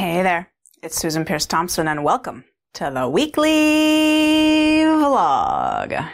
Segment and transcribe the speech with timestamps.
[0.00, 0.50] Hey there,
[0.82, 5.92] it's Susan Peirce Thompson, and welcome to the weekly vlog.
[5.92, 6.08] I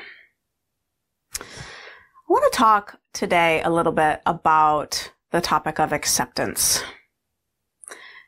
[2.28, 6.82] want to talk today a little bit about the topic of acceptance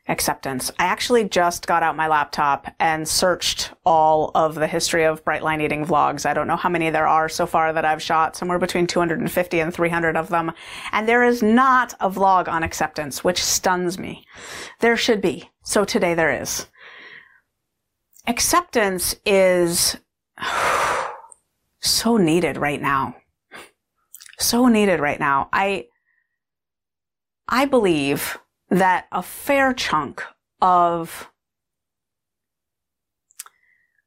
[0.09, 0.71] acceptance.
[0.79, 5.43] I actually just got out my laptop and searched all of the history of Bright
[5.43, 6.25] Line Eating vlogs.
[6.25, 9.61] I don't know how many there are so far that I've shot, somewhere between 250
[9.61, 10.53] and 300 of them.
[10.93, 14.25] And there is not a vlog on acceptance, which stuns me.
[14.81, 15.51] There should be.
[15.63, 16.67] So today there is.
[18.27, 19.97] Acceptance is
[21.81, 23.15] so needed right now.
[24.39, 25.49] So needed right now.
[25.53, 25.87] I,
[27.49, 28.39] I believe
[28.71, 30.23] that a fair chunk
[30.61, 31.31] of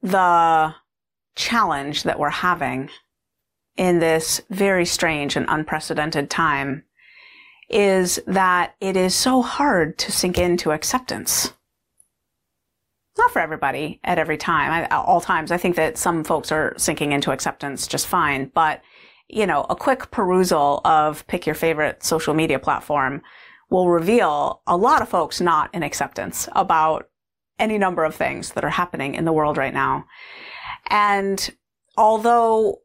[0.01, 0.75] the
[1.35, 2.89] challenge that we're having
[3.77, 6.83] in this very strange and unprecedented time
[7.69, 11.53] is that it is so hard to sink into acceptance.
[13.17, 15.51] Not for everybody at every time, at all times.
[15.51, 18.81] I think that some folks are sinking into acceptance just fine, but
[19.27, 23.21] you know, a quick perusal of pick your favorite social media platform
[23.71, 27.09] will reveal a lot of folks not in acceptance about
[27.57, 30.05] any number of things that are happening in the world right now.
[30.89, 31.49] And
[31.97, 32.81] although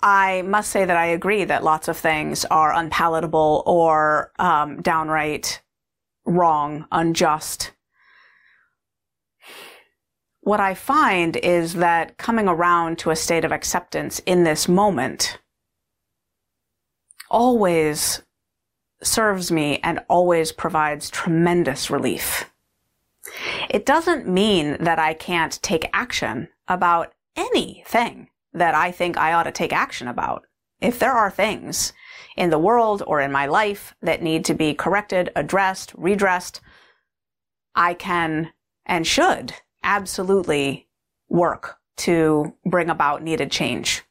[0.00, 5.60] I must say that I agree that lots of things are unpalatable or um, downright
[6.24, 7.72] wrong, unjust.
[10.40, 15.40] What I find is that coming around to a state of acceptance in this moment
[17.30, 18.22] always
[19.02, 22.50] serves me and always provides tremendous relief.
[23.68, 29.44] It doesn't mean that I can't take action about anything that I think I ought
[29.44, 30.44] to take action about.
[30.80, 31.92] If there are things
[32.36, 36.60] in the world or in my life that need to be corrected, addressed, redressed,
[37.74, 38.52] I can
[38.86, 40.88] and should absolutely
[41.28, 44.02] work to bring about needed change.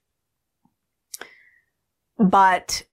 [2.19, 2.83] But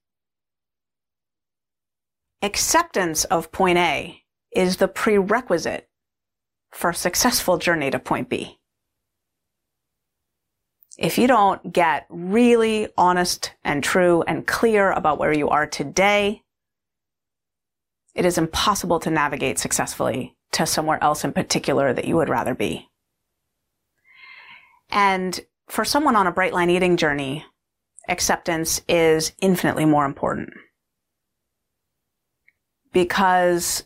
[2.41, 5.89] acceptance of point A is the prerequisite
[6.71, 8.59] for a successful journey to point B.
[10.97, 16.41] If you don't get really honest and true and clear about where you are today,
[18.13, 22.55] it is impossible to navigate successfully to somewhere else in particular that you would rather
[22.55, 22.87] be.
[24.89, 27.43] And for someone on a bright line eating journey,
[28.07, 30.53] acceptance is infinitely more important
[32.95, 33.83] because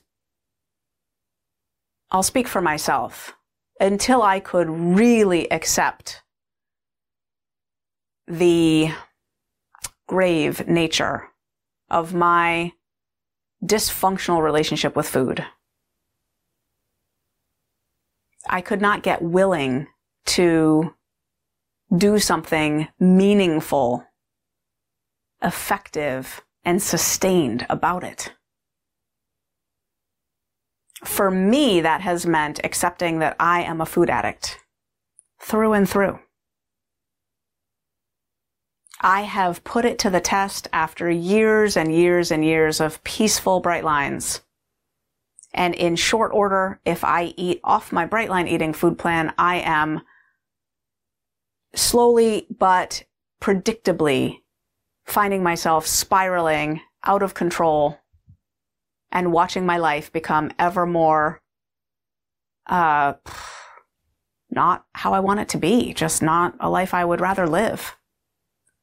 [2.12, 3.34] I'll speak for myself
[3.80, 6.22] until I could really accept
[8.28, 8.92] the
[10.06, 11.24] grave nature
[11.90, 12.74] of my
[13.66, 15.44] dysfunctional relationship with food.
[18.48, 19.88] I could not get willing
[20.38, 20.94] to
[21.98, 24.06] do something meaningful,
[25.42, 28.34] effective, and sustained about it
[31.04, 34.60] for me, that has meant accepting that I am a food addict
[35.40, 36.20] through and through.
[39.02, 43.62] I have put it to the test after years and years and years of peaceful
[43.62, 44.42] bright lines.
[45.54, 49.62] And in short order, if I eat off my bright line eating food plan, I
[49.62, 50.02] am
[51.74, 53.04] slowly but
[53.42, 54.40] predictably
[55.06, 57.99] finding myself spiraling out of control
[59.12, 61.42] and watching my life become ever more,
[62.68, 63.14] uh,
[64.50, 67.96] not how I want it to be, just not a life I would rather live.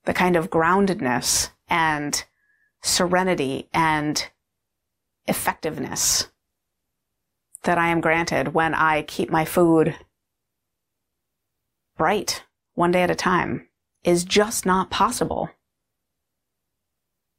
[0.05, 2.25] The kind of groundedness and
[2.83, 4.29] serenity and
[5.27, 6.29] effectiveness
[7.65, 9.97] that I am granted when I keep my food
[11.97, 12.45] bright
[12.75, 13.69] one day at a time
[14.05, 15.51] is just not possible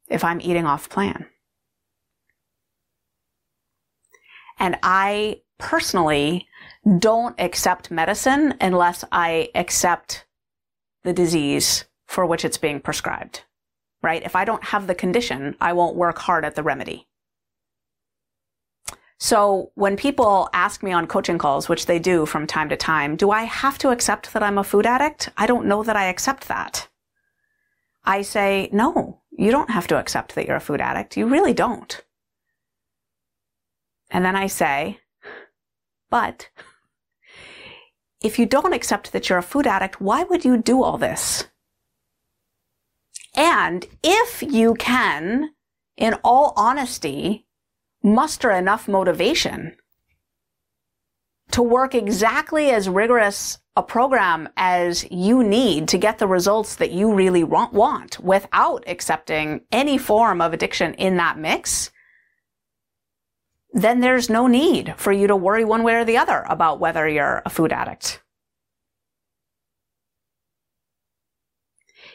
[0.08, 1.26] if I'm eating off plan.
[4.58, 6.46] And I personally
[6.98, 10.26] don't accept medicine unless I accept
[11.04, 13.42] the disease for which it's being prescribed.
[14.02, 14.22] Right?
[14.22, 17.08] If I don't have the condition, I won't work hard at the remedy.
[19.18, 23.16] So when people ask me on coaching calls, which they do from time to time,
[23.16, 25.30] do I have to accept that I'm a food addict?
[25.36, 26.88] I don't know that I accept that.
[28.04, 31.16] I say, no, you don't have to accept that you're a food addict.
[31.16, 32.00] You really don't.
[34.10, 35.00] And then I say,
[36.10, 36.48] but
[38.22, 41.46] if you don't accept that you're a food addict, why would you do all this?
[43.36, 45.50] And if you can,
[45.96, 47.46] in all honesty,
[48.02, 49.76] muster enough motivation
[51.50, 56.90] to work exactly as rigorous a program as you need to get the results that
[56.90, 61.92] you really want, without accepting any form of addiction in that mix,
[63.82, 67.08] then there's no need for you to worry one way or the other about whether
[67.08, 68.22] you're a food addict.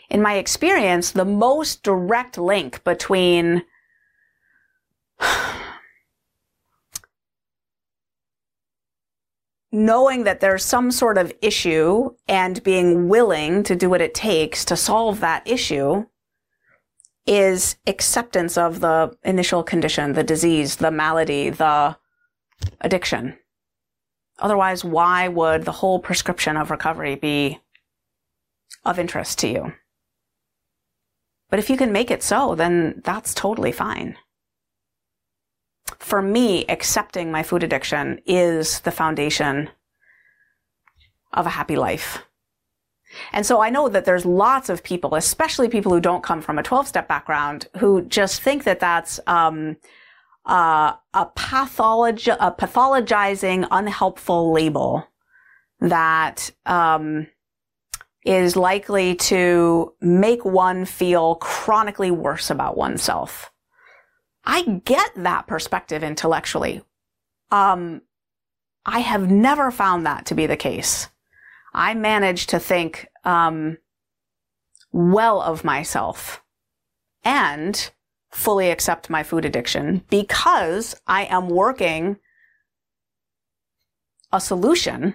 [0.10, 3.64] In my experience, the most direct link between
[9.72, 14.64] knowing that there's some sort of issue and being willing to do what it takes
[14.66, 16.06] to solve that issue
[17.26, 21.98] is acceptance of the initial condition, the disease, the malady, the
[22.82, 23.38] addiction.
[24.40, 27.60] Otherwise, why would the whole prescription of recovery be
[28.84, 29.74] of interest to you?
[31.50, 34.18] But if you can make it so, then that's totally fine
[36.00, 39.70] for me, accepting my food addiction is the foundation
[41.32, 42.24] of a happy life.
[43.32, 46.58] And so I know that there's lots of people, especially people who don't come from
[46.58, 49.78] a 12 step background, who just think that that's, um,
[50.46, 55.08] uh, a pathology, a pathologizing, unhelpful label
[55.80, 57.28] that, um,
[58.26, 63.52] is likely to make one feel chronically worse about oneself.
[64.46, 66.84] I get that perspective intellectually.
[67.52, 68.02] Um,
[68.86, 71.08] I have never found that to be the case.
[71.74, 73.78] I manage to think um,
[74.92, 76.44] well of myself
[77.24, 77.90] and
[78.32, 82.18] fully accept my food addiction because I am working
[84.32, 85.14] a solution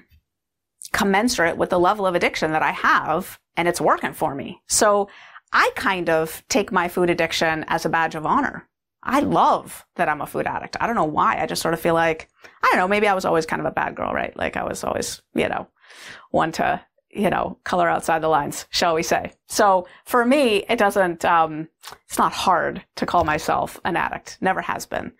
[0.92, 4.62] commensurate with the level of addiction that I have and it's working for me.
[4.68, 5.08] So
[5.52, 8.68] I kind of take my food addiction as a badge of honor.
[9.02, 10.76] I love that I'm a food addict.
[10.80, 11.40] I don't know why.
[11.40, 12.28] I just sort of feel like,
[12.62, 14.36] I don't know, maybe I was always kind of a bad girl, right?
[14.36, 15.68] Like I was always, you know,
[16.30, 16.80] one to,
[17.10, 19.32] you know, color outside the lines, shall we say.
[19.46, 21.68] So for me, it doesn't, um,
[22.06, 24.38] it's not hard to call myself an addict.
[24.40, 25.12] Never has been.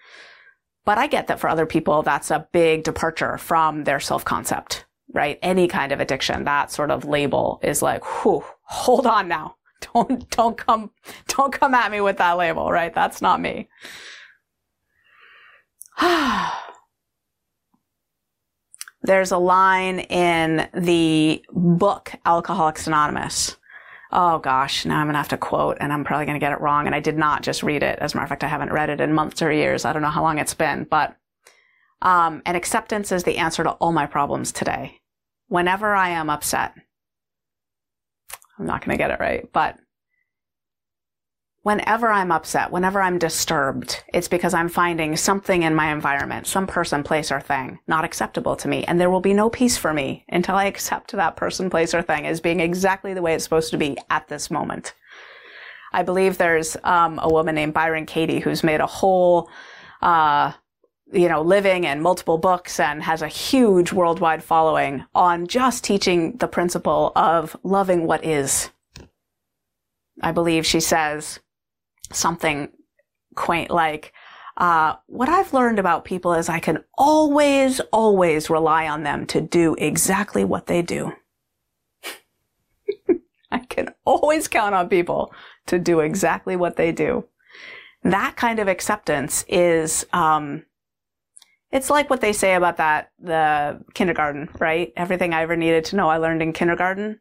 [0.84, 4.86] But I get that for other people, that's a big departure from their self concept,
[5.12, 5.38] right?
[5.42, 9.56] Any kind of addiction, that sort of label is like, whew, hold on now.
[9.94, 10.90] don't don't come
[11.28, 12.94] don't come at me with that label, right?
[12.94, 13.68] That's not me.
[19.02, 23.56] There's a line in the book Alcoholics Anonymous.
[24.10, 26.86] Oh gosh, now I'm gonna have to quote and I'm probably gonna get it wrong.
[26.86, 27.98] And I did not just read it.
[28.00, 29.84] As a matter of fact, I haven't read it in months or years.
[29.84, 31.16] I don't know how long it's been, but
[32.00, 35.00] um, and acceptance is the answer to all my problems today.
[35.48, 36.74] Whenever I am upset,
[38.58, 39.78] I'm not to get it right, but
[41.68, 46.66] whenever I'm upset, whenever I'm disturbed, it's because I'm finding something in my environment, some
[46.66, 48.84] person, place, or thing not acceptable to me.
[48.84, 52.00] And there will be no peace for me until I accept that person, place, or
[52.00, 54.94] thing as being exactly the way it's supposed to be at this moment.
[55.92, 59.50] I believe there's um, a woman named Byron Katie who's made a whole
[60.00, 60.52] uh,
[61.12, 66.38] you know, living and multiple books and has a huge worldwide following on just teaching
[66.38, 68.70] the principle of loving what is.
[70.22, 71.40] I believe she says
[72.12, 72.70] something
[73.34, 74.12] quaint like,
[74.58, 79.40] uh, what I've learned about people is I can always, always rely on them to
[79.40, 81.12] do exactly what they do.
[83.52, 85.32] I can always count on people
[85.66, 87.24] to do exactly what they do.
[88.02, 90.64] That kind of acceptance is, um,
[91.70, 94.92] it's like what they say about that, the kindergarten, right?
[94.96, 97.20] Everything I ever needed to know I learned in kindergarten.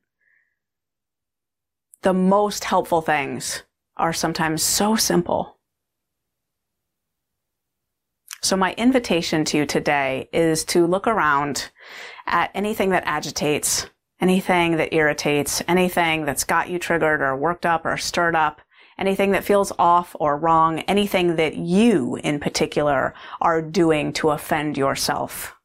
[2.02, 3.64] The most helpful things
[3.98, 5.58] are sometimes so simple.
[8.42, 11.70] So my invitation to you today is to look around
[12.28, 13.88] at anything that agitates,
[14.22, 18.62] anything that irritates, anything that's got you triggered or worked up or stirred up,
[18.98, 24.78] anything that feels off or wrong, anything that you in particular are doing to offend
[24.78, 25.56] yourself.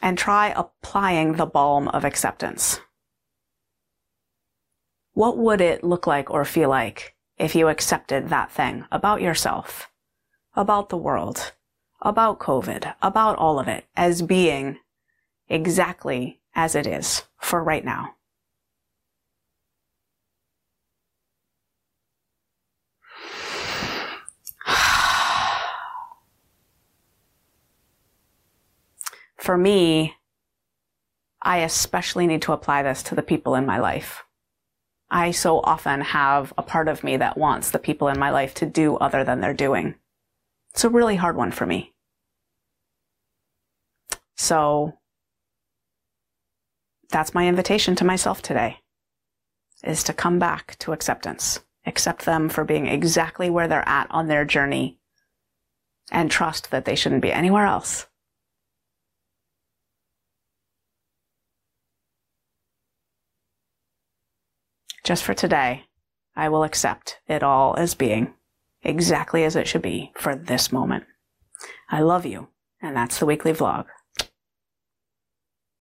[0.00, 2.80] And try applying the balm of acceptance.
[5.14, 9.90] What would it look like or feel like if you accepted that thing about yourself,
[10.54, 11.52] about the world,
[12.00, 14.78] about COVID, about all of it as being
[15.50, 18.14] exactly as it is for right now?
[29.36, 30.14] for me,
[31.42, 34.24] I especially need to apply this to the people in my life.
[35.12, 38.54] I so often have a part of me that wants the people in my life
[38.54, 39.94] to do other than they're doing.
[40.72, 41.92] It's a really hard one for me.
[44.36, 44.94] So
[47.10, 48.78] that's my invitation to myself today
[49.84, 51.60] is to come back to acceptance.
[51.84, 54.98] Accept them for being exactly where they're at on their journey
[56.10, 58.06] and trust that they shouldn't be anywhere else.
[65.04, 65.84] Just for today,
[66.36, 68.34] I will accept it all as being
[68.82, 71.04] exactly as it should be for this moment.
[71.90, 72.48] I love you,
[72.80, 73.86] and that's the weekly vlog.